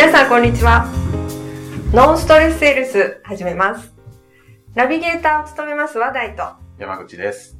[0.00, 0.86] 皆さんこんにちは。
[1.92, 3.94] ノンストレスセールス始めます。
[4.74, 6.42] ナビゲーターを務めます話題と
[6.78, 7.58] 山口です。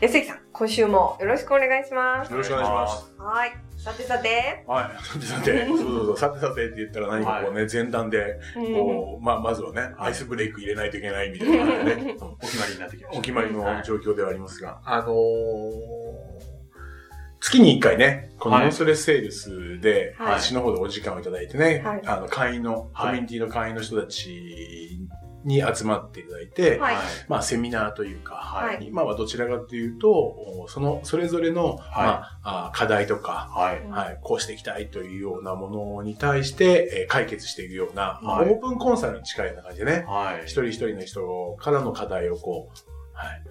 [0.00, 2.30] 安井さん、今週もよろしくお願いします。
[2.30, 3.12] よろしくお願いします。
[3.18, 3.52] はい。
[3.76, 5.04] さてさて、はい。
[5.04, 13.18] さてさて、 そうそうそう、さてさてって言ったら何かこうね、前段で、こう、まあ、まずはね、アイスブレイク入れないといけないみたいなね、お決まりになってきました。
[13.18, 16.51] お決まりのはい状況ではありますが、あのー
[17.42, 18.64] 月に一回ね、このはい。
[18.66, 20.40] ノンストレスセールスで、はい。
[20.40, 22.02] 私の方でお時間をいただいてね、はい。
[22.06, 23.14] あの、会員の、コはい。
[23.14, 25.00] ミュニティの会員の人たち
[25.42, 26.96] に集まっていただいて、はい。
[27.26, 28.86] まあ、セミナーというか、はい。
[28.86, 33.90] 今はどちらかというと、おその、それぞれの、まあ、あ課題とか、はい。
[33.90, 40.44] はい、こうしていきたいというようなものに対して、えー解決していくような、オープンコンサルに近いような感じでね、はい。
[40.44, 43.42] 一人一人の人からの課題をこう、はい、はい。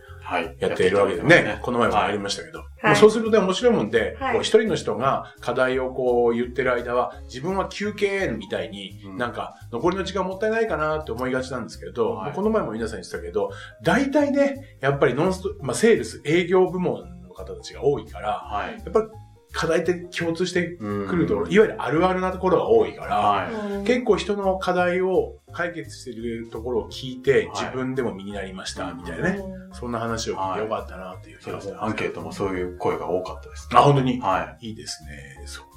[0.60, 2.88] やっているわけでね、この前もありましたけど、い。
[2.88, 4.44] もうそうするとね、面白いもんで、はい。
[4.44, 9.18] 人の人が課題をこう言ってる間は、自分は休憩みたいに、うん。
[9.18, 12.34] なんか、残りの時間もったいないかなって思いがちなんですけど、はい。
[12.34, 13.52] この前も皆さん言ってたけど、
[13.84, 18.74] 大体ね、やっぱりノンスト、まあ、セールス、営業部門の方たちが多いから、はい。
[18.74, 19.08] やっぱ
[19.54, 23.54] 課題って共通してくくるところ、いわゆるあるあるなところが多いから、はい。
[23.54, 29.38] うん結構人の課題を解決してるところを聞いて、はい自分でも身になりました、みたいなね。
[29.38, 31.72] うんそんな話を聞いてよかったなっていう気そうですね。
[31.74, 31.86] がする。
[31.86, 33.70] アンケートもそういう声が多かったです。
[33.74, 34.20] あ、本当に？
[34.20, 35.44] はいいですね。
[35.46, 35.66] そう。
[35.66, 35.70] ま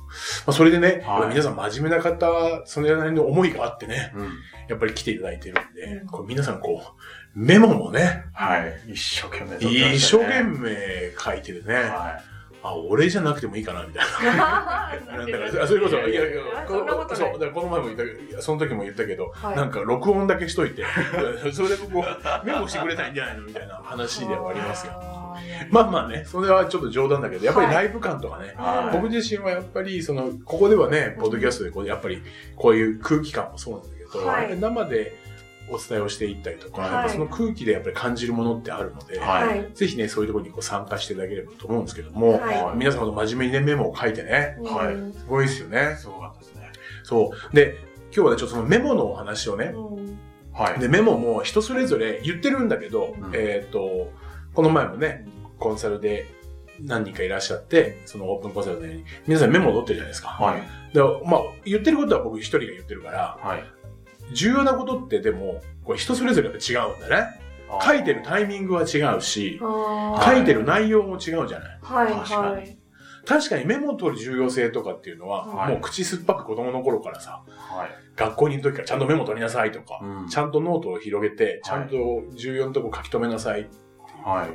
[0.48, 4.18] あ、それでね、はい皆さん真面目な方、それなりの思いがあってね、い。
[4.18, 4.28] うん。
[4.68, 8.92] やっぱり来ていただいてるんで、うんこう皆さんこう、メモもね、はい。
[8.92, 11.74] 一生懸命ね一生懸命書いてるね。
[11.74, 12.20] は
[12.64, 14.96] あ、俺じゃなくてもいいかな、みたいな。
[15.18, 17.16] なんだから、それこそ、いやいや、ことない。
[17.16, 19.56] そう、だからこの前も言ったけどその時も言ったけど、はい。
[19.56, 20.82] なんか録音だけしといて、
[21.52, 25.14] それでこう、メモしてくれたらいいんじゃないのみたいな話ではありますが。
[25.70, 27.74] まあまあね、それはちょっと冗談だけど、やっぱりはい。
[27.76, 28.96] ライブ感とかね、はい。
[28.96, 32.22] 僕自身はやっぱり、その、ここではね、ポッドキャストでこう、やっぱり、
[32.56, 34.58] こういう空気感もそうなんだけど、はい。
[34.58, 35.16] 生で
[35.70, 39.70] お伝えをしていったりとか、はいやっぱその空気でやっぱり感じるものってあるので、はいはい。
[39.74, 45.96] ぜひね、そういうところにこう参加していただければと思うんですけども、はい皆さんほど真面目にね、メモを書いてね、はいうんすごいですよねい。。
[45.96, 46.72] すごかったですね。
[47.02, 47.56] そう。
[47.56, 47.76] で、
[48.06, 50.18] 今日はね、ちょっとそのメモのお話をね、うん
[50.52, 50.78] はい。
[50.78, 54.12] で、メモも人それぞれ言ってるんだけど、うんえっ、と、
[54.54, 55.26] この前もね、
[55.58, 56.26] コンサルで
[56.80, 60.28] 何人かいらっしゃって、そのオープンコンサルで、皆さんメモを取ってるじゃないですか。
[60.28, 60.62] はい。
[60.94, 63.64] で、まあ、言ってることは僕一人が言ってるから、はい。
[64.32, 67.40] 重要なことってでも、これ人それぞれやっぱ違うんだね。
[67.82, 71.78] 書いてるタイミングは違うし、書いてる内容も違うじゃない。
[71.82, 72.78] ーはい確かにはい。
[73.26, 77.88] 確かにメモを取る重要性とかっていうのは、はいもう口酸っぱく子供の頃からさ、はい。
[78.16, 81.96] 学校にいる時からちゃんとメモ取りなさいとか、うんちゃんとノートを広げて、ちゃんと
[82.36, 83.68] 重要なとこ書き留めなさい。
[84.24, 84.48] はい。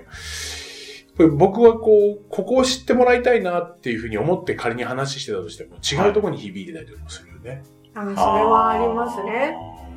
[1.18, 7.63] これ僕はこう、ここを知ってもらいたいなっていうふうに思って仮に話してたとしても、違うところに響いてたりとかもするよね。
[7.99, 9.55] あーそれはありますね。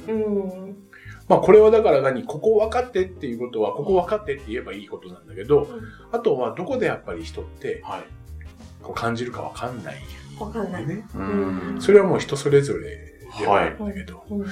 [0.09, 0.77] うん。
[1.29, 2.25] まあこれはだから何？
[2.25, 5.69] ここ分かってっていうことは、ここ分かってって言えばいいことなんだけど、
[6.11, 8.03] あとはどこでやっぱり人ってはい。
[8.83, 9.97] こう感じるか分かんない
[10.41, 10.87] わかんない。
[10.87, 11.07] ね。
[11.15, 11.77] うん。
[11.81, 14.25] それはもう人それぞれではあるんだけど。
[14.29, 14.47] うん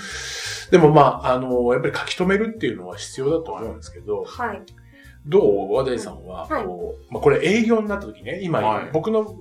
[0.71, 4.63] でもまあ、あの、やっぱり書き留めるっていうのは必要だと思うんですけど、はい。
[5.27, 5.73] どう？
[5.73, 9.37] 和田井さんは、はいこうまあ、これ営業になった時ね、今、はい僕の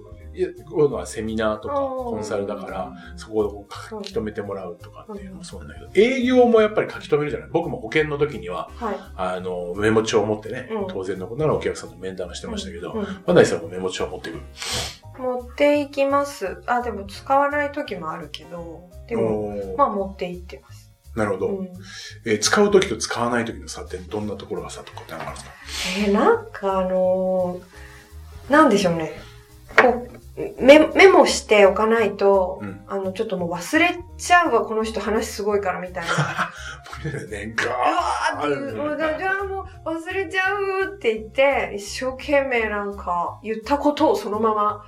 [0.47, 7.49] こういうのはセミナーとかコンサルだから、そこを書き留めてもらうとかっていうのもそうなんだけど、営業もやっぱり書き留めるじゃない？
[7.51, 8.95] 僕も保険の時には、はい。
[9.15, 14.37] あの、メモ帳を持ってね、うん当然のことならお客さんと面談をしてましたけど、うん和田井さんもメモ帳を持ってく？
[14.37, 14.41] る。
[15.19, 16.61] 持っていきます。
[16.65, 20.89] あ、でも使わない時もあるけど、でも、まあ持って行ってます。
[21.15, 21.69] なるほど、うん、
[22.25, 25.51] えー使う時と使わない時の差ってどんなところが差とかってあるんですか？
[26.07, 29.13] えーなんかあのーなんでしょうね。
[29.75, 30.18] こう、
[30.59, 36.51] メメモしておかないと、うんあの、ちょっともう忘れちゃうわ、この人話すごいからみたいな。
[37.29, 44.85] ね、 うわーっていう、もうじゃあもう忘れちゃうって言って、一生懸命なんか言ったことをそのまま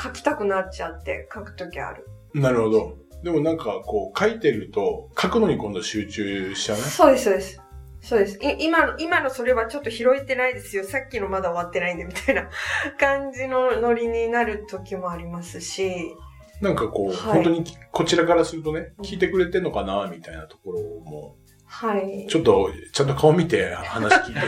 [0.00, 2.06] 書きたくなっちゃって書くときある。
[2.34, 2.94] ガーなるほど。
[3.22, 6.84] でもなんかこう書いてると書くのに今度集中しちゃうね。
[6.84, 7.63] そうです、そうです。
[8.04, 8.38] そうです。
[8.42, 10.84] い今の、今のそれはちょっと拾えてないですよ。
[10.84, 12.50] さっきのまだ終わってないんで、みたいな
[13.00, 16.14] 感じのノリになる時もありますし、
[16.60, 22.26] なんかこう、はい本当にこちらからするとね、聞いてくれてんのかなみたいなところも、はい。
[22.28, 24.46] ちょっと、ちゃんと顔見て話聞いてよ。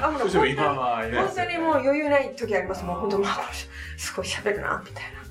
[0.02, 2.82] あ、もうどうしてもいいまあまあ、本当にもう余裕ない時あります。
[2.82, 3.50] もう本当、まあ、
[3.98, 5.23] すごい喋るな、みたいな。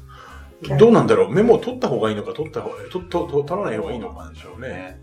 [0.78, 1.32] どうなんだろう？
[1.34, 5.00] メモを取った方がいいのか、取った方が、取取取取らない方がいいのかなんでしょうね。。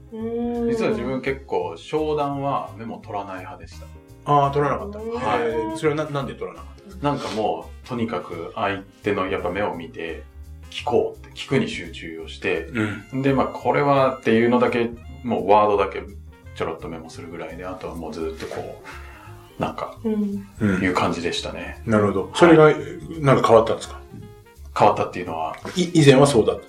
[0.70, 3.86] 実は自分結構、商談はメモ取らない派でした。
[4.26, 4.98] ああ、取らなかった。
[4.98, 7.08] うんえーそれはななんで取らなかった？
[7.10, 10.22] なんかもう、とにかく相手のやっぱ目を見て、
[10.70, 12.66] 聞こうって、聞くに集中をして、
[13.12, 13.22] うん。
[13.22, 14.90] で、まあ、これはっていうのだけ、
[15.24, 16.02] もうワードだけ
[16.54, 18.82] ちょろっとメモするぐらいで、あとはもうずっとこ
[19.58, 20.46] う、なんか、うん。
[20.60, 21.82] うんいう感じでしたね。
[21.86, 22.30] なるほど。
[22.34, 22.72] それが、
[23.20, 24.00] なんか変わったんですか？
[24.80, 26.60] 変わったっていうのは、い以前はそうだっ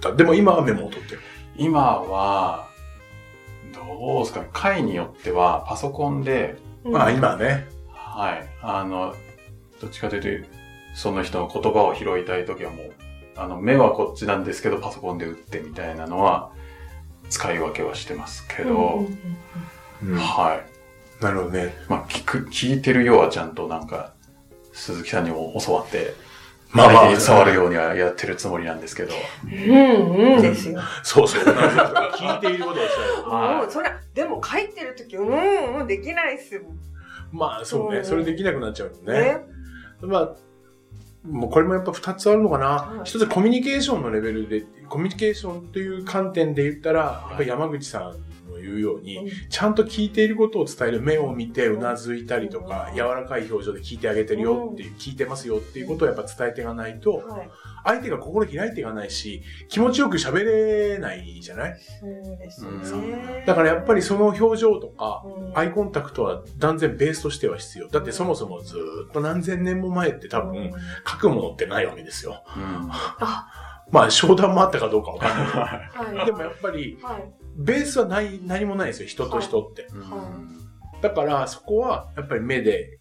[0.00, 0.12] た。
[0.14, 1.20] でも今はメモを取ってる。
[1.56, 2.68] 今は、
[3.74, 7.68] どうですかね、回によってはパソコンで、まあ今はね。
[7.92, 9.14] はい、あの、
[9.80, 10.48] どっちかというと、
[10.94, 12.92] その人の言葉を拾いたいときはもう、
[13.36, 16.50] あの、目はこっちなんですけど、パソコンで打ってみたいなのは、
[17.28, 19.06] 使い分けはしてますけど、
[20.02, 20.62] うんうんは
[21.20, 21.22] い。
[21.22, 21.74] なるほどね。
[21.88, 24.12] まあ、聞く、聞いてるようはちゃんとなんか、
[24.72, 26.14] 鈴木さんにも教わって、
[26.70, 29.14] まあまあ相手に伝わるようにはやってるつもりなんですけど、
[29.44, 30.80] うんうんですよ。
[31.02, 31.44] そうそう。
[31.44, 33.28] 聞いていることを伝える。
[33.30, 36.78] はいもうそれでも書いてる時うんうんできないっすもん
[37.32, 37.98] まあそうね。
[37.98, 39.20] うんそれできなくなっちゃうもんね。
[39.20, 39.40] ね。
[40.02, 40.36] まあ、
[41.26, 42.66] もうこれもやっぱ二つあるのかな。
[42.66, 48.14] はい一つコミュニケーションのレベルで、コミュニケーションという観点で言ったら、いやっぱり山口さん
[48.56, 57.50] の言うように、うんちゃんと聞いていることを伝える目を見てうなずいたりとか、柔らかい表情で聞いてあげてるよっていう、聞いてますよっていうことをやっぱ伝えていかないと、はい。
[57.84, 61.76] 相手が心開いていかないし、気持ちよく喋れないじゃない？
[62.50, 63.44] そうですうね。
[63.46, 67.88] だからやっぱりその表情とか、うんアイコンタクトは断然ベースとしては必要。
[67.88, 70.70] だってそもそもずーっと何千年も前って多分
[71.08, 72.42] 書くものってないわけですよ。
[72.56, 72.62] うん。
[72.90, 73.46] あ、
[73.90, 76.16] まあ商談もあったかどうかわかんない。
[76.16, 76.26] はい。
[76.26, 77.32] でもやっぱりはい。
[77.56, 79.08] ベースはない、何もないですよ。
[79.08, 79.88] 人と人って。
[81.02, 82.98] だからそこはやっぱり目で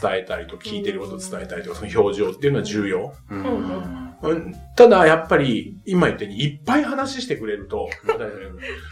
[0.00, 3.12] 伝えたりと聞いてることを伝えたりとか、その表情っていうのは重要。
[3.30, 4.04] うんうんうん
[4.74, 7.90] ただやっぱり今言ったようにいっぱい話してくれると、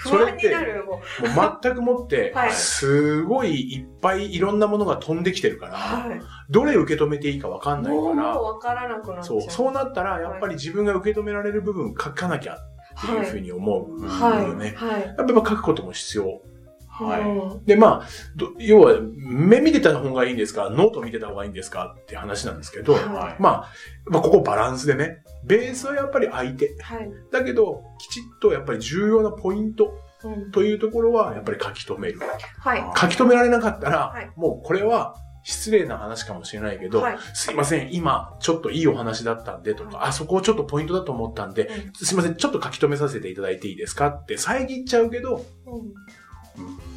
[0.04, 0.54] そ不れって
[0.86, 1.60] もう。
[1.62, 6.20] 全くもってはい、すごいいっぱいいろんなものが飛んできてるから、はい。
[6.50, 9.22] どれ受け止めていいかわかんないから、もうわからなくなっちゃ。
[9.24, 12.71] そうう、そうなったら、やっぱり自分が受け止められる部分書かなきゃっ
[13.04, 14.48] ていうふうに思うはい。
[14.48, 14.74] よね。
[14.76, 15.02] はい。
[15.02, 16.40] やっぱ書くことも必要。
[16.88, 17.20] はい。
[17.22, 20.70] うんで、まあ、ど要は、目見てた方がいいんですか？
[20.70, 21.96] ノート見てた方がいいんですか？
[22.00, 23.36] って話なんですけど、はいはい。
[23.38, 23.68] まあ、
[24.06, 26.76] まあ、ここバランスでね、ベースはやっぱり相手。
[26.82, 27.10] はい。
[27.32, 29.92] だけど、きちっとやっぱり重要なポイント
[30.24, 32.20] うんというところは、やっぱり書き留める。
[32.60, 32.84] はい。
[32.96, 37.18] 書き留められなかったら、はいもうこれは失礼な話かもしれないけど、はい。
[37.34, 45.76] すいません、今、ちょっといいお話だったんでとか、あそこをちょっとポイントだと思ったんで、すいません、ちょっと書き留めさせていただいていいですかって遮っちゃうけど、う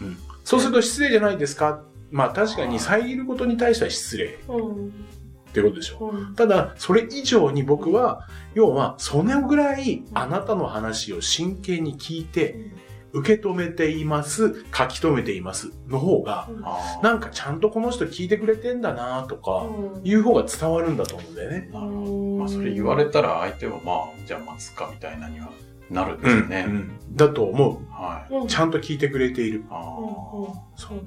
[0.04, 1.82] んそうすると失礼じゃないですか
[2.12, 4.88] まあ確かに遮ることに対しては失礼うん。
[4.90, 4.92] っ
[5.56, 6.12] てことでしょ。
[6.12, 6.36] うん。
[6.36, 12.58] ただ、それ以上に僕は、要は、それぐらいあなたの話を真剣に聞いて、
[13.16, 21.70] 受け止めています、書き留めていますの方が、あーなんかちゃんとこの人聞いてくれてんだなとか、うんいう方が伝わるんだと思うんだよね。
[21.72, 22.12] なるほど。
[22.40, 25.50] まあ、それ言われたら相手はまあ、じゃあ待つかみたいなには
[25.90, 26.68] なるんですよね。
[27.12, 28.36] だと思はい。
[28.46, 28.48] う。
[28.48, 29.64] ちゃんと聞いてくれている。
[29.70, 29.98] あ
[30.76, 31.02] そう。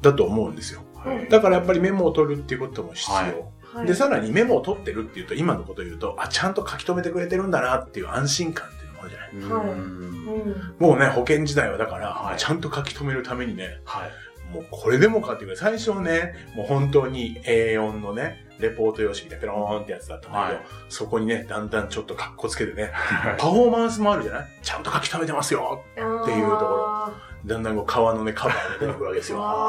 [0.00, 0.80] だと思うんですよ。
[0.96, 1.08] あ。
[1.10, 1.28] はい。
[1.28, 3.16] だからやっぱりメモを取るっていうことも必要。
[3.16, 3.44] はい
[3.74, 3.86] はい。
[3.86, 8.68] で、さらにメモを取ってるっていうと、今のこと言うと、あ、ちゃんと書き留めてくれてるんだなっていう安心感
[9.06, 9.40] ってい。
[9.40, 10.38] うのもあるじゃない。
[10.38, 10.82] はい。
[10.82, 12.38] もうね、保険時代はだから、はい。
[12.38, 14.10] ちゃんと書き留めるためにね、はい。
[14.52, 20.66] もうこれでもかっていう最初はね、もう本当に A4 のね、レポート用紙みたいなペローンってやつだったんだけど、はい。
[20.88, 22.92] そこにね、だんだんちょっとカッコつけてね、
[23.38, 24.48] パフォーマンスもあるじゃない？
[24.62, 27.12] ちゃんと書き留めてますよっていうところ。
[27.46, 29.66] だんだんこう革のね、カバーが出てくるわけですよ。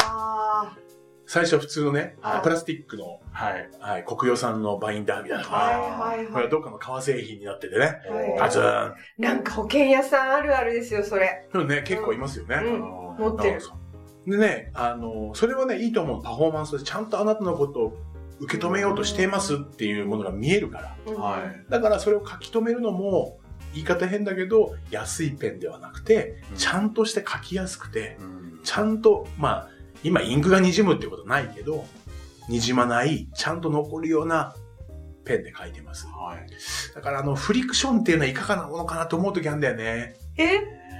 [1.35, 3.69] あ最初は普通のね、はいプラスチックの、はい。
[3.79, 6.27] はい、国用産のバインダーみたいなのーが、はいはいはい。
[6.27, 8.95] これはどっかの革製品になっててね、はいガツーン。
[9.17, 11.47] なんか保険屋さんあるあるですよ、それ。
[11.51, 12.55] でもね、結構いますよね。
[12.55, 13.61] うんあ持ってる。
[14.27, 16.23] でね、あの、それはね、いいと思う。
[16.23, 17.97] パフォーマンスでちゃんとあなたのことを
[18.39, 20.97] 受け止めようとしていますっていうものが見えるから。
[21.07, 21.71] うんはい。
[21.71, 23.39] だからそれを書き留めるのも、
[23.73, 29.69] 言い方変だけど、安いペンではなくて、うんちゃんとして書きやすくて、うんちゃんと、まあ、
[30.05, 31.83] 今インクが滲むってことないけど、
[32.47, 34.55] 滲まない、ちゃんと残るような
[35.23, 36.05] ペンで書いてます。
[36.05, 36.47] はい。
[36.93, 40.15] だからあの、フリクションっていうのはいかがなものかなと思う時あるんだよね。
[40.37, 40.59] え？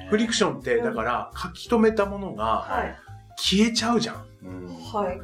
[0.10, 2.98] フリクションって、だから書き留めたものがはい。
[3.38, 4.26] 消えちゃうじゃん。
[4.44, 5.22] うんはい。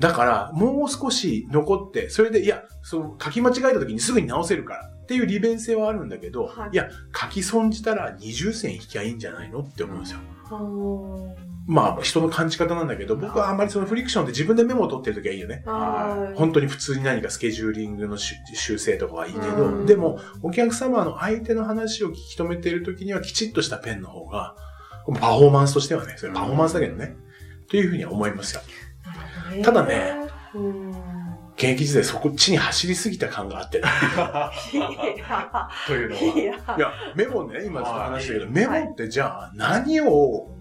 [0.00, 10.18] だから、もう少し残って、それで、いや、その書き間違えた時にすぐに直せるからっていう利便性はあるんだけど、はいい、や、書き損じたら20線引きゃいいんじゃないのって思うんですよ。
[10.50, 15.64] うんまあ、人の感じ方なんだけど、僕はあんまりそのフリクションって自分でメモを取ってる時はいいよね。
[15.66, 16.38] はい。
[16.38, 24.54] 本当に普通に何かスケジューリングのし修正とかはいいけど、うんでも、お客様の相手の話を聞き留めている時にはきちっとしたペンの方が、
[25.20, 27.16] パフォーマンスとしてはね、それパフォーマンスだけどね、
[27.68, 28.60] というふうには思いますよ。
[29.64, 30.14] ただね、
[30.54, 30.90] うん。
[31.56, 33.88] 現役時代そこっちに走りすぎた感があってね。
[35.88, 36.76] というのは。
[36.76, 40.55] いや、メモね、今ちょっと話したけど、いメモってじゃあ何をはい。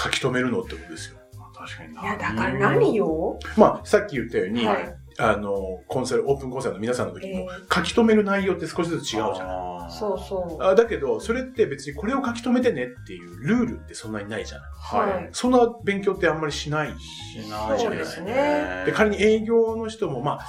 [0.00, 1.18] 書き留めるのってことですよ。
[1.54, 3.38] 確かにいや、だから何を？
[3.56, 9.90] まあ、さっき言ったように、はいあの、コンサル、オープンコンサルの皆さんの時にも、え書き留める内容って少しずつ違うじゃない。
[9.90, 10.62] そうそう。
[10.62, 14.68] あだけど、それって別にこれを書き留めてねっていうルールってそんなにないじゃない。
[14.74, 15.28] はい。
[15.32, 16.88] そんな勉強ってあんまりしない。
[16.98, 20.46] しないそうですねで、仮に営業の人も、まあ、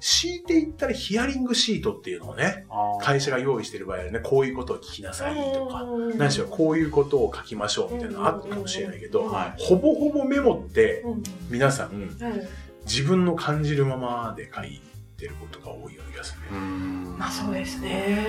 [0.00, 2.66] 強いて言ったらヒアリングシートっていうのをね、
[3.00, 5.84] 会社が用意してる場合はね、こういうことを聞きなさいとか、
[6.16, 9.28] 何しろこういうことを書きましょうみたいなのあったかもしれないけど。
[9.58, 12.48] ほぼほぼメモってうん皆さんはい
[12.84, 14.80] 自分の感じるままで書い
[15.18, 18.26] てることが多いような気がするまあそうですね。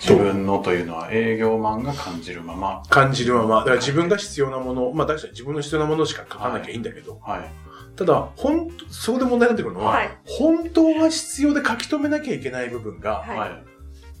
[0.00, 2.82] 自分のというのは営業マンが感じるまま。
[2.90, 3.58] 感じるまま。
[3.60, 7.50] だから自分が必要なもの、まあ確かに自分の必要なものしか書かなきゃいいんだけど、はい。
[7.96, 13.64] ただ、本当そこで問題になってくるのは、はい本当は必要で書き留めなきゃいけない部分が、はいはい。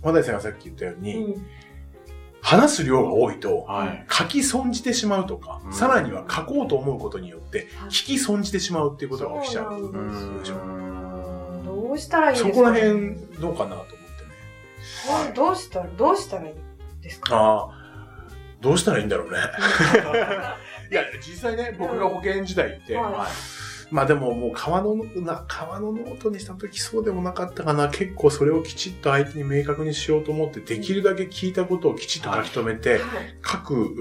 [0.02, 1.46] 和田井さんがさっき言ったように、うん
[2.46, 4.04] 話す量が多いと、はい。
[4.12, 9.80] 書き損じてしまうとか、うんさらには書こうと思うことによって、はい聞き損じてしまうっていうことが起きちゃう。
[9.80, 9.92] そう
[10.40, 10.56] ですよ
[11.64, 13.94] どうしたらいいですかそこら辺、どうかなと思って
[15.26, 15.32] ね。
[15.34, 17.34] どうしたら、どうしたらいいですか？
[17.34, 17.70] ああ、
[18.60, 19.38] どうしたらいいんだろうね。
[20.92, 23.26] いや、実際ね、僕が保険時代って、はいはい。
[23.90, 27.88] まあでももう川の、な、川のノートにした時そうでもなかったかな。
[27.88, 33.00] 結構それをきちっと相手に明確にしようと思って、できるだけ聞いたことをきちっと書き留めて、はい。
[33.42, 33.94] 各、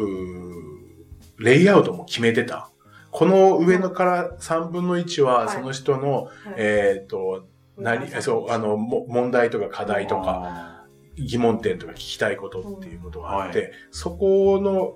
[1.39, 2.69] レイアウトも決めてた。
[3.11, 5.49] この上のから3分の1は、はい。
[5.49, 6.31] その人の、はい。
[6.57, 7.45] えっ、と、
[7.77, 10.73] 何、そう、あの、も問題とか課題とか、か。
[11.15, 13.65] 疑問点とか聞きたいことっていうことがあって、うん。
[13.65, 14.95] はそこの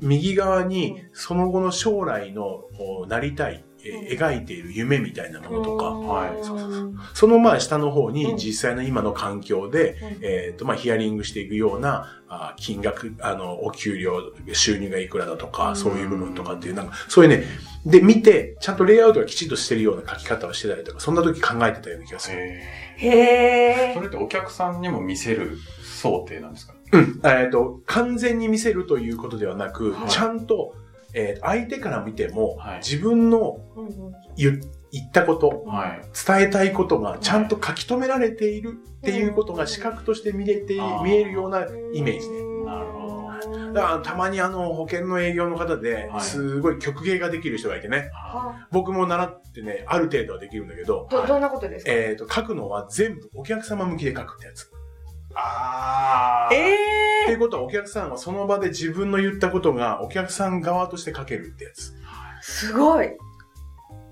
[0.00, 3.64] 右側うにん、その後の将来のおなりたい、
[4.10, 6.38] 描いている夢みたいなものとか、はい。
[6.42, 6.70] そうそうう。
[6.92, 8.36] んそのまあ下の方にうん。
[8.36, 10.24] 実際の今の環境で、うん。
[10.24, 14.20] えっ、とまあヒアリングしていくようなあ金額、あの、お給料、
[14.52, 15.76] 収入がいくらだとか、うん。
[15.76, 17.44] そういう部分とかっていう、なんか、そういうね、
[17.84, 22.38] で、見て、ちゃんとレイアウトがきちっとしてるような書き方をしてたりとか、そんな時考えてたような気がする。
[22.38, 23.90] へへー。
[23.92, 26.74] ーそれってお客さんにも見せる想定なんですか？
[26.92, 27.20] うん。
[27.24, 30.08] えっ、と、完全に見せるということではなく、はい。
[30.10, 30.74] ちゃんと、
[31.16, 32.78] えー相手から見ても、はい。
[32.78, 33.58] 自分の
[34.36, 34.60] 言
[34.92, 36.00] 言ったこと、はい。
[36.26, 42.28] 伝えたいことがちゃんと書き留められているっていうことが視覚として見れて、見えるようなイメージ。
[42.30, 42.42] ね。
[42.64, 43.72] なるほど。
[43.72, 46.20] だからたまにあの保険の営業の方ではい。
[46.20, 51.92] すごい曲芸ができる人がいてね、は僕も習ってね、ある程度はできるんだけど、ど、どんなことですか？
[51.92, 54.70] えっ、と、書くのは全部お客様向きで書くってやつ。
[55.36, 56.46] あー。
[56.46, 56.56] って
[57.30, 61.90] いえうことはお客さんはその場で自分の言ったことがお客さん側として書けるってやつ。
[61.90, 63.10] ー、すごい。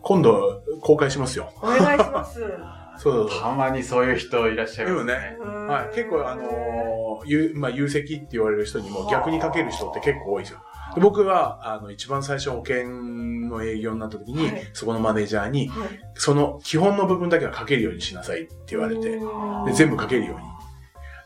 [0.02, 1.52] 今度公開しますよ。
[1.62, 2.40] お願いします。
[2.98, 3.30] そう。
[3.30, 5.38] たまにそういう人いらっしゃいますね。
[5.40, 10.60] はい、結構あのー有、まあ、有責って言われる人にも逆に書ける人って結構多いですよ。
[10.94, 20.53] で僕は、あの、一番最初保険の営業になった時に、はいそこのマネージャーに、はいその基本の部分だけは書けるようにしなさいって言われて、うんで全部書けるように。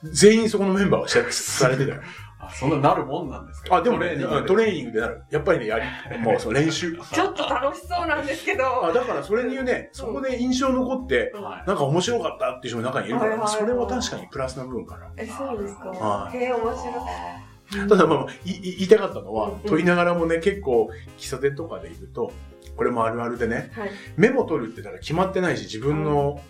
[0.04, 2.00] 全員そこのメンバーはしされてたよ。
[2.40, 3.76] あ、そんななるもんなんですか？
[3.76, 5.22] あ、でもね、トトレーニングでなる。
[5.30, 6.96] やっぱりね、やり、もうその練習。
[7.12, 8.86] ちょっと楽しそうなんですけど。
[8.86, 15.06] あ、だからそれにね、そこで印象残って、はいなんか面白かったっていう人も中にいるから、それは確かにプラスな部分かな。
[15.16, 15.88] え、そうですか？
[15.88, 17.88] はいへえ、面白い。
[17.88, 20.88] ただまあまあ、いい言いたかったのは問いながらもね、結構、
[21.18, 22.32] 喫茶店とかで行くと、
[22.76, 23.90] これもあるあるでね、はい。
[24.16, 26.40] メモ取るってだから決まってないし、自分の、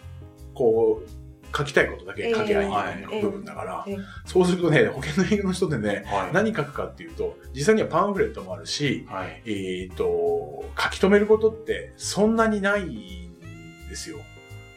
[0.54, 1.08] こう、
[1.56, 6.32] 書きたいことだけ書けばいいみたいな部分だからええええ、そうするとね、保険の営業の人でね、はい。
[6.32, 9.42] 何書くかっていうと、実際にはパンフレットもあるし、はい。
[9.46, 14.18] えっ、と、書き留めることってそんなにないんですよ。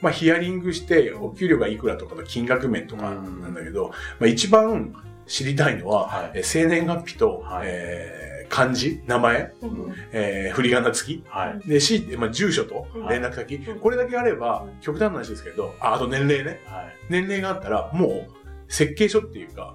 [0.01, 4.95] まあ、ヒアリングして、お給料がいくらとかの金額面とかなんだけど、まあ、一番
[5.27, 6.31] 知りたいのは、はい。
[6.35, 11.23] え生年月日と、はいえー漢字、名前、うんえー振り仮名付き。
[11.27, 11.67] はい。
[11.67, 16.59] で、し、まあ、住所とうん連絡先、うんこれだけあれば、極端な話ですけど、あ、あと年齢ね。
[16.65, 16.95] はい。
[17.09, 18.31] 年齢があったら、もう、
[18.67, 19.73] 設計書っていうか、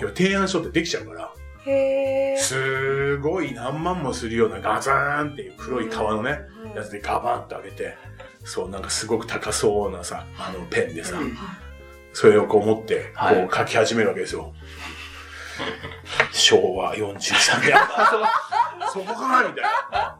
[0.00, 1.32] 要は提案書ってできちゃうから、
[1.66, 2.36] へえ。
[2.38, 7.94] すごい何万もするようなガザーンっていう黒い革のね、うんやつでガバンと開けて、
[8.44, 11.18] そう、なんかすごく高そうなさ、あのペンでさ、
[12.14, 14.54] それをこう持って、はいこう書き始めるわけですよ。
[16.32, 17.74] 昭和43年。
[18.92, 20.18] そこかみたいな。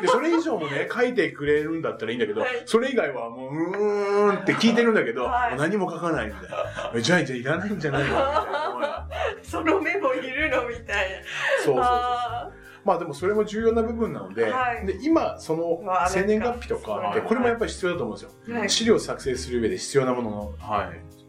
[0.00, 6.56] で、それ以上もね、書いてくれるんだったらいいんだけどはい、それ以外はもう、うーんって聞いてるんだけど、はいもう何も書かないみたいな。
[6.94, 8.08] えじゃあ、じゃあいらないんじゃないの？
[8.08, 9.08] みたいな。
[9.42, 11.16] そのメモいるのみたいな。
[11.62, 11.82] そうそうそう。
[11.82, 12.50] あ
[12.84, 18.58] まあでもそれも重要な部分なので、はいで今その生年月日とかってこれもやっぱり必要だと思うんですよ。
[18.58, 21.19] はい資料を作成する上で必要なもののはい。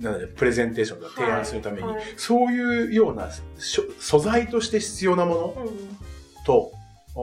[0.00, 2.04] なんプレゼンテーションとか提案するために、はいはい。
[2.16, 6.00] そういうような素材として必要なものうん
[6.44, 6.72] と、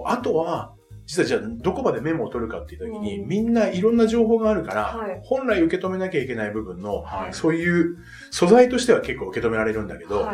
[0.05, 0.73] あとは、
[1.05, 5.21] 実はじゃあどこまでメモを取るかっていう時に、うんみんないろんな情報があるから、はい。
[5.23, 7.33] 本来受け止めなきゃいけない部分の、はい。
[7.33, 7.97] そういう
[8.31, 10.27] 素材としては結構受け止められるんだけど、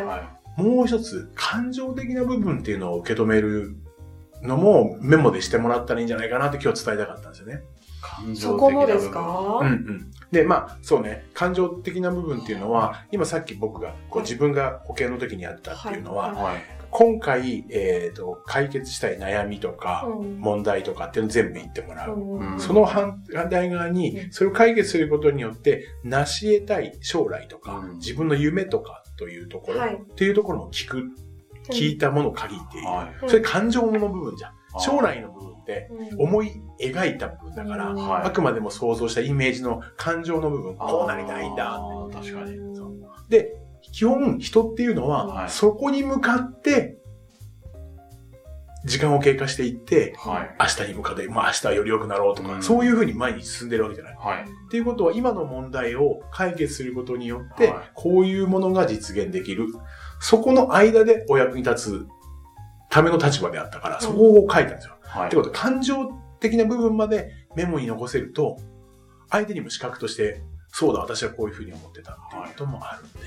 [0.56, 3.76] もう一つ感情的な部分っていうのを受け止める
[4.44, 7.62] のもメモでしてもらったらいいんじゃないかなって今日伝えたかったんですよね。
[8.04, 10.10] 感そこもです部分かうんうん。
[10.30, 16.44] で、まあ、そうね、感情的な部分っていうのは、今さっき僕が、こうはい自分が保険の時にやったっていうのは、はい。
[16.44, 16.62] はい。
[16.90, 20.38] 今回、えっ、と、解決したい悩みとか、うん。
[20.38, 22.14] 問題とかっていうのを全部言ってもらう。
[22.14, 22.60] うん。
[22.60, 24.32] その反反対側にう、ん。
[24.32, 27.96] それを解決することによって、成し得たい将来とか、うん。
[27.96, 29.94] 自分の夢とかというところ、はい。
[29.94, 31.04] っていうところを聞く、
[31.70, 32.86] 聞いたものを限っている。
[32.86, 33.28] はい。
[33.28, 34.50] それ感情の部分じゃん。
[34.52, 41.80] うん将来の部分って、うん思い描いた部分だから、うんはいあくまでも想像したイメージの感情の部分、こうなりたいんだ。
[42.12, 42.56] 確かに。
[42.76, 42.94] そう
[43.30, 43.54] で、
[43.92, 46.98] 基本人っていうのは、はいそこに向かって、
[48.84, 50.56] 時間を経過していって、はい。
[50.60, 54.16] 明日に向かって、まあ明日はより良くなろうとか、うんそういうふうに前に進んでるわけじゃない。
[54.18, 54.42] はい。
[54.42, 59.66] っていうことは、今の問題を解決することによって、はいこういうものが実現できる。
[60.24, 62.06] そこの間でお役に立つ
[62.88, 64.94] ための立場であったから、そこを書いたんですよ。
[65.02, 65.36] はいって。
[65.36, 68.56] ことは、感情的な部分までメモに残せると、
[69.28, 73.24] 相手にも視覚として、そうだ、私はこういうふうに思ってたっていうこともあるんで、ま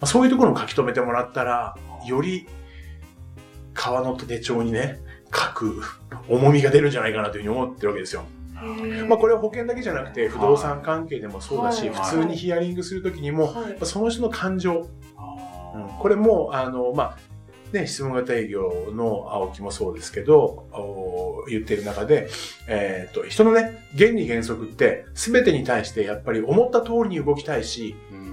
[0.00, 2.48] あ、そういうところを書き留めてもらったら、より、
[3.72, 4.98] 川の手帳にね、
[5.32, 5.82] 書く
[6.28, 8.24] 重みが出るんじゃないかなというふうに思ってるわけですよ。
[9.08, 14.88] まあこれは保険だけじゃなくて、不動産関係でもそうだし、はい普通にヒアリングするときにも、その人の感情、
[15.74, 17.18] うんこれも、あの、まあ、
[17.72, 22.28] ね、質問型営業の青木もそうですけど、お言ってる中で、
[22.68, 28.32] えっ、と、人のね、原理原則って、すべてに対してやっぱり思った通りに動きたいし、うん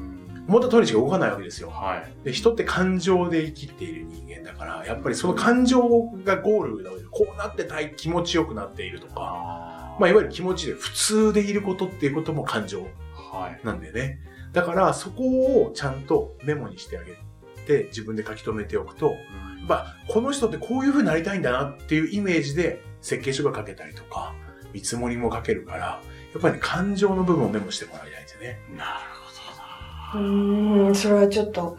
[0.49, 1.69] 思った通りにしか動かないわけですよ。
[1.69, 2.25] はい。
[2.25, 12.87] で、人って感情で生きている人間だから、やっぱりその感情がゴールなわけで、こうなってたい、気持ちよくなっているとか、あまあ、いわゆる気持ちで普通でいることっていうことも感情。
[13.63, 14.21] なんだよね。
[14.51, 15.23] だから、そこ
[15.67, 17.15] をちゃんとメモにしてあげ
[17.69, 19.15] て、自分で書き留めておくと、
[19.67, 24.34] まあ、この人ってこういう風になりたいんだなっていうイメージで設計書が書けたりとか、
[24.73, 26.01] 見積もりも書けるから、
[26.34, 28.60] やっぱりね、感情の部分をメモしてもらいたいんですよね。
[28.75, 29.19] なる
[30.15, 31.77] うーん、それはちょっと、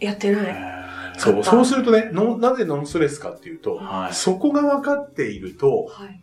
[0.00, 0.56] やってない。
[1.16, 4.14] そう、そうするとね、のなぜノンストレスかっていうと、はい。
[4.14, 6.20] そこが分かっていると、はい。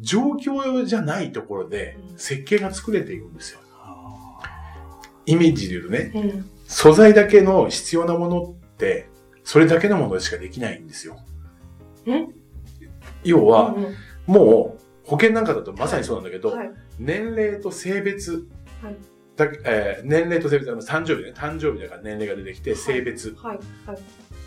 [0.00, 3.60] 状況じゃないところでうん設計が作れていくんですよ。
[3.78, 4.50] あ
[5.24, 6.50] イメージで言うとね、うん。
[6.64, 9.08] 素材だけの必要なものって、
[9.42, 11.14] それだけのものしかできないんですよ。
[12.06, 12.32] ん
[13.24, 13.94] 要は、うんうん
[14.26, 16.70] もう、保険なんかだとまさにそうなんだけど、はい。
[16.98, 18.48] 年齢と性別
[18.82, 18.96] はい
[19.64, 23.58] えー年齢と性別、あの誕生日ね、誕生日だから年齢が出てきて、性別はい。
[23.86, 23.98] はい。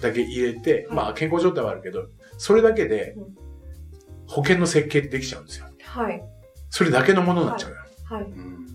[0.01, 2.07] だけ入れて、はいまあ健康状態はあるけど、
[2.39, 3.35] それだけでうん
[4.25, 5.67] 保険の設計ってできちゃうんですよ。
[5.83, 6.23] はい。
[6.71, 7.77] それだけのものになっちゃうよ。
[8.05, 8.23] はい。
[8.23, 8.66] ーうん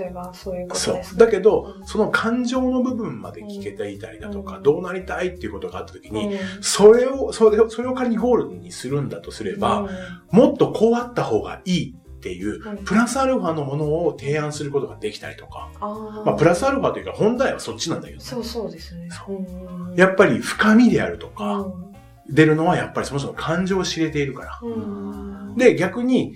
[0.00, 0.94] 例えば、そういうことそう。
[0.94, 1.16] です。。
[1.16, 1.86] だけどう、ん。
[1.86, 4.62] その感情の部分まで聞けていたりだとか、うん。
[4.62, 6.62] どうなりたいっていうことがあった時に、うん。
[6.62, 9.88] それを、それを、それを仮にゴールにするんだとすれば、
[10.30, 12.84] もっとこうあった方がいいっていう、うん。
[12.84, 16.24] プラスアルファのものを提案することができたりとか、あー。
[16.24, 19.08] まあ、プラスアルファというか、本来はそっちなんだけどね、そうそうですね。
[19.10, 19.92] そう。
[19.92, 19.94] ん。
[19.96, 21.94] やっぱり深みであるとうか、ん。
[22.28, 24.58] 出るのはやっぱりその人の感情を知れているから。
[24.62, 25.56] うん。
[25.56, 26.34] で、逆に、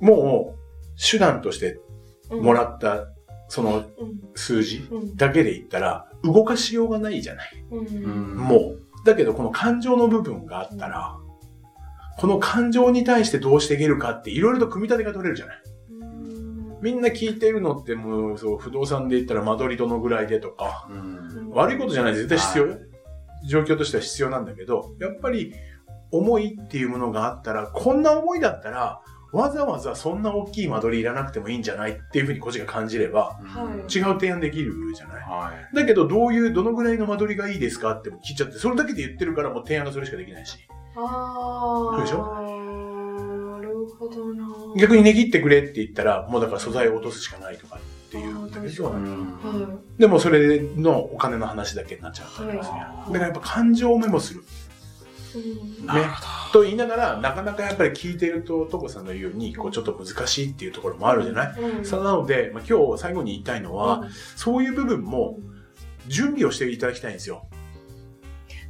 [0.00, 0.58] もう、
[1.00, 1.80] 手段として
[2.30, 3.08] もらった、
[3.48, 3.84] そのうん。
[4.34, 5.16] 数字うん。
[5.16, 7.64] だけで言ったら、動かしようがないじゃない。
[7.70, 8.82] もう。
[9.04, 11.16] だけど、この感情の部分があったら、
[12.18, 15.62] この感情に対してどうしていけるかって、いろいろと組み立てが取れるじゃない。
[15.90, 16.78] うん。
[16.82, 21.50] みんな聞いてるのってもう、そう、不動産で言ったら間取りどのぐらいでとか、うん。
[21.50, 22.66] 悪いことじゃない、絶対必要。
[22.66, 22.78] よ。
[23.46, 25.54] 状況としては必要なんだけど、やっぱり、
[26.10, 35.22] 思いっていうものがあったら、こんな思いだったら、わざわざそんな大きい間取りいらなくてもいいんじゃないっていうふうにこっちが感じれば、はい違う提案できるじゃない。
[35.22, 35.76] はい。
[35.76, 40.58] だけど、どういう、どのぐらいの間取りがいいですかって聞いちゃって、それだけで言ってるからもう提案がそれしかできないし。
[40.96, 41.96] ああ。
[41.96, 42.22] そうでしょ？
[43.58, 44.46] なるほどな。
[44.78, 49.04] 逆に値切ってくれって言ったら、もうだから素材を落とすしかないとかっていうんだけどあ、うん
[49.42, 54.42] はでもそれのお金の話だけになっちゃったりとかするはいだからやっぱ感情をメモする。
[55.38, 55.50] い。
[55.80, 55.86] うん。
[55.86, 61.84] なるほと言いながら、なかなかやっぱり聞いてると、トコさんの言うように、こうちょっと難しいっていうところもあるじゃない、うん。
[61.84, 65.38] そうなので、まあ、今日最後に言いたいのは、そういう部分も
[66.06, 67.46] 準備をしていただきたいんですよ。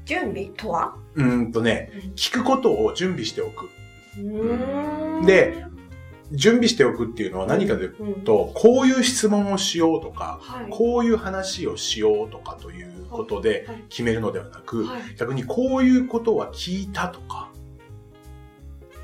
[0.04, 0.96] 準備とは？
[1.14, 3.68] うーんとね、聞くことを準備しておく。
[5.26, 5.64] で、
[6.32, 8.20] 準備しておくっていうのは何かといううん。
[8.22, 10.66] と、こういう質問をしようとか、はい。
[10.70, 13.84] こういう話をしようとかということではい。
[13.88, 15.02] 決めるのではなく、はい。
[15.16, 17.50] 逆にこういうことは聞いたとか、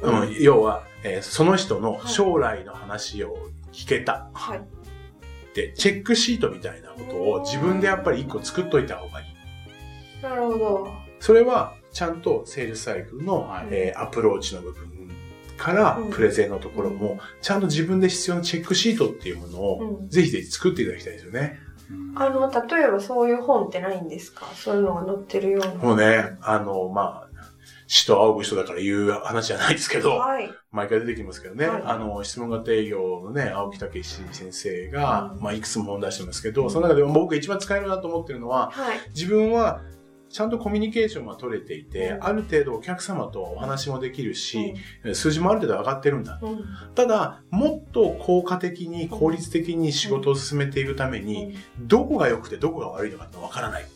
[0.02, 3.36] ううんん、要は、えーその人の将来の話を
[3.72, 4.30] 聞けた。
[4.34, 4.58] はい。
[4.58, 4.62] っ
[5.54, 10.22] て、チェックシートみたいなことを自分でやっぱり一個作っといた方がいい。
[10.22, 10.88] なるほど。
[11.20, 14.90] それは、ちゃんとセールスサイクルの、はいえーアプローチの部分
[15.56, 16.10] からうん。
[16.10, 20.08] プレゼンのところも、ちゃんと自分で必要なチェックシートっていうものを、うん。
[20.08, 21.60] ぜひぜひ作っていただきたいですよね。
[22.16, 24.46] あの例えばそういう本ってないんですか？
[24.54, 25.74] そういうのが載ってるような。
[25.74, 27.28] もうね、あの、まあ、
[27.86, 30.50] 死と仰ぐ人だから言う話じゃないですけど、はい。
[30.72, 31.82] 毎回出てきますけどね、はい。
[31.84, 35.42] あの、質問型営業のね、青木武史先生が、うん。
[35.42, 38.98] まあ、いくつも本出してますけど、その中でも僕が一番使えるなと思ってるのは、はい。
[39.14, 39.82] 自分は、
[40.34, 44.74] ちゃんとコミュニケーションが取れていて、うんある程度お客様とお話もできるし、
[45.12, 46.40] 数字もある程度上がってるんだ。
[46.42, 46.64] うん
[46.96, 53.86] ただ、もっと効果的に、効率的に仕事を進めていくために、どこが良くてどこが悪いのかってわからない。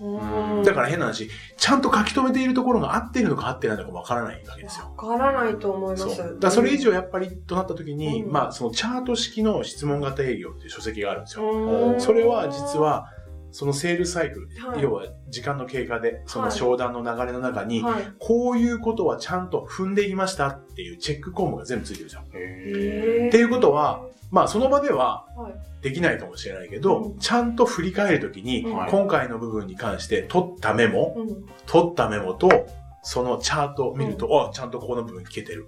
[0.00, 4.92] うんだから変な話、ちゃんと書き留めているところが合っているのか合ってないのかわからないわけですよ。
[4.96, 6.38] わからないと思います。
[6.40, 11.44] だそれ以上やっぱりとなった時に、うんまあそのチャート式の質問型営業っていう書籍があるんですよ。
[11.50, 13.11] うんそれは実は、
[13.52, 14.82] そのセールサイクル、はい。
[14.82, 18.12] 要は時間の経過で、その商談の流れの中に、はい。
[18.18, 22.08] こういうことはちゃんと踏んでいましたっていうチェック項目が全部ついてるん。
[22.08, 22.22] ですよ。
[22.34, 25.54] へっていうことは、まあその場でははい。
[25.82, 27.18] できないかもしれないけど、うん。
[27.18, 28.76] ちゃんと振り返るときに、うん。
[28.76, 28.90] はい。
[28.90, 31.44] 今回の部分に関して取ったメモ、うん。
[31.66, 32.66] 取ったメモと、
[33.02, 35.66] そのチャートを見ると、あ、ちゃんとここの部分聞けてる。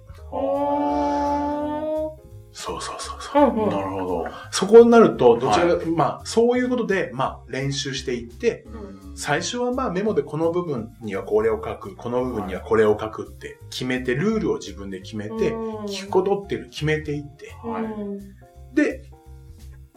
[2.55, 3.43] おそうそうそうそう。
[3.43, 3.69] ーうんうん。
[3.69, 4.27] なるほど。
[4.49, 8.65] そこになると、どちらか、まあ、そういうことで、まあ、練習していって、
[9.15, 15.51] 最初はまあメモでこの部分にはこれを書く、この部分にはこれを書くって決めて、ルールを自分で決めて、
[15.87, 17.83] 聞くことっていうのを決めていって、はい。
[17.83, 18.19] うん。
[18.73, 19.03] で、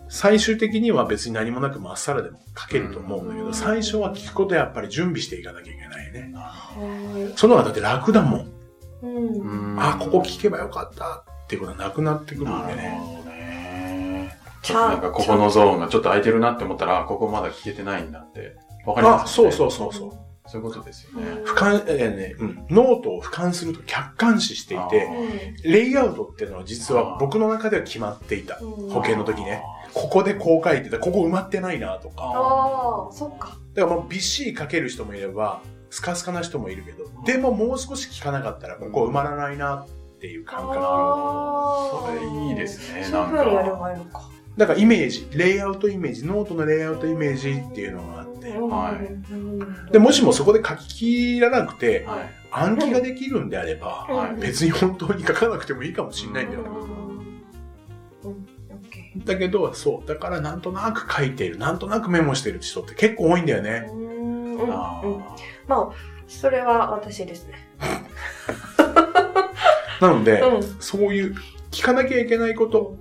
[0.09, 3.55] 最終的には別に何もなくまっさらでも書けると思うんだけど、うん。
[3.55, 6.33] 最初は聞くことやっぱり準備していかなきゃいけないね。
[6.35, 8.40] はその方がだって楽だもん。
[8.40, 8.47] い
[9.03, 9.77] うん。
[9.79, 13.00] あ、ここ聞けばよかったっていうことはなくなってくるんでね。
[14.62, 18.58] ちゃんなんかここのゾーンがちょっと空いてるなって思ったら、あここまだ聞けてないんだって。
[18.84, 20.28] わかりまあ、すよねそうそうそうそう。
[20.46, 21.26] そういうことですよね。
[21.46, 25.08] 俯瞰、えーね、うん、ノートを俯瞰すると客観視していあて、
[25.64, 28.56] うレイアウトっていうのは実は僕の中では決まっていた。
[28.56, 29.62] ん保険の時ね。
[29.94, 32.24] ここでこう書いてた、ここ埋まってないなとか。
[32.24, 39.87] ああそっかだからもうびっしり書ける人もいれば、スカスカな人もいるけど、でももう少し聞かなかったら、ここ埋まらないなっ
[40.18, 40.76] ていう感覚。
[40.78, 44.28] あそれいいですねそういうふうにやればいいのか
[44.59, 49.33] だからイメージ、レイアウトイメージ、ノートのレイアウトイメージっていうのがあって、はい。
[49.33, 49.87] うん。
[49.92, 52.31] で、もしもそこで書き切らなくて、はい。
[52.50, 54.40] 暗記ができるんであれば、はい。
[54.40, 56.64] 別に本当に書かなくてもいいかもしれないんだよ。
[59.24, 60.09] だけど、そう。
[60.09, 63.88] だからなんとなく書いている、なんとなくメモしてる人って結構多いんだよーね。
[63.92, 64.54] うん。
[64.54, 64.68] うん。
[65.68, 65.90] まあ
[66.26, 67.54] それは私ですね
[70.00, 70.62] なので、うん。
[70.80, 71.34] そういう
[71.70, 72.96] 聞かなきゃいけないこと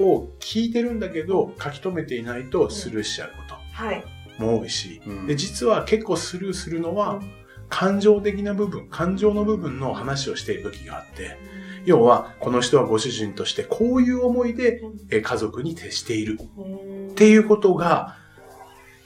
[0.00, 4.04] を聞いてるんだけど、書き留めていないとスルーしちゃうこはい。
[4.36, 5.26] とも多いし、うん。
[5.26, 11.36] で、実は結構スルーするのは、うん感情的な部分、感情の部分の話をしている時があって、
[11.84, 14.80] 要は、この人はご主人としてこういう思いで
[15.22, 16.38] 家族に徹している。
[16.56, 17.10] うん。
[17.10, 18.16] っていうことが、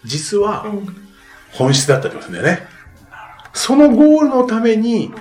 [0.05, 0.97] 実はうん。
[1.53, 2.61] 本質だったってことだよね。
[3.53, 5.13] そのゴールのために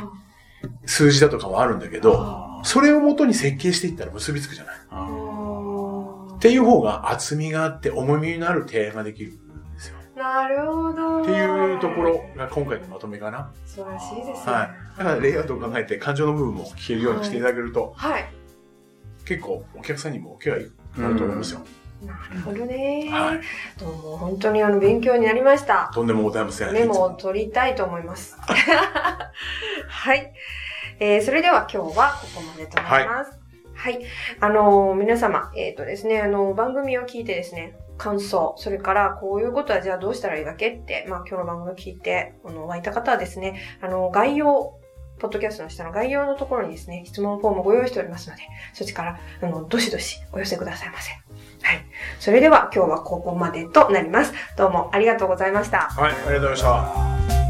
[0.85, 4.75] 数字だとかはあるんだけど、あそれをもとに設計していったら結びつくじゃない。
[4.89, 9.97] あっていう方が厚みがあって重みのある提案ができるんですよ。
[10.15, 13.51] なるほどっていうところが今回のまとめかな。
[13.65, 14.63] 素晴らしいですねは
[14.95, 14.97] い。
[14.97, 18.25] だからレイアウトを考えて感情の部分も聞けるようにしていただけると、はい
[19.23, 21.61] 結構お客さんにも受けがいいなると思いますよ。
[22.03, 23.41] なるほどねはい。
[23.79, 26.73] どうも本当にあの勉強になりましたとんでもございません。
[26.73, 28.35] メモを取りたいと思います。
[30.01, 30.33] はい。
[30.99, 33.39] えーそれでは今日はここまでとなります。
[33.75, 33.99] はい。
[34.39, 44.79] あのー皆様、えっ、とですね、あのー番組を聞いてですね、感想、それからこういうことはじゃあどうしたらいいわけって、まあ今日の番組を聞いて、あの、湧いた方はですね、あの、概要、
[45.19, 48.41] ポッドキャストの下の概要のところにですね、質問フォームをご用意しておりますので、
[48.73, 51.11] そっちから、あの、どしどしお寄せくださいませ。
[51.11, 51.17] は
[51.73, 51.85] い。
[52.19, 54.33] それでは今日はここまでとなります。
[54.57, 55.91] どうもありがとうございました。
[55.91, 57.40] はい、ありがとうございました。